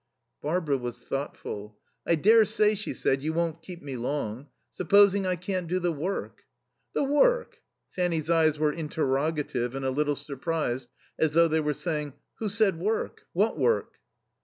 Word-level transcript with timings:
Barbara 0.41 0.79
was 0.79 0.97
thoughtful. 1.03 1.77
"I 2.07 2.15
daresay," 2.15 2.73
she 2.73 2.91
said, 2.91 3.21
"you 3.21 3.33
won't 3.33 3.61
keep 3.61 3.83
me 3.83 3.95
long. 3.97 4.47
Supposing 4.71 5.27
I 5.27 5.35
can't 5.35 5.67
do 5.67 5.77
the 5.77 5.91
work?" 5.91 6.45
"The 6.95 7.03
work?" 7.03 7.61
Fanny's 7.91 8.27
eyes 8.27 8.57
were 8.57 8.73
interrogative 8.73 9.75
and 9.75 9.85
a 9.85 9.91
little 9.91 10.15
surprised, 10.15 10.89
as 11.19 11.33
though 11.33 11.47
they 11.47 11.59
were 11.59 11.75
saying, 11.75 12.13
"Who 12.39 12.49
said 12.49 12.79
work? 12.79 13.27
What 13.33 13.59
work?" 13.59 13.99